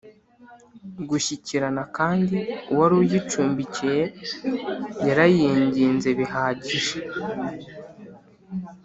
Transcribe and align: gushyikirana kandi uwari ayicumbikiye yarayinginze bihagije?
gushyikirana 1.09 1.83
kandi 1.97 2.37
uwari 2.71 2.95
ayicumbikiye 3.01 4.01
yarayinginze 5.07 6.09
bihagije? 6.19 6.97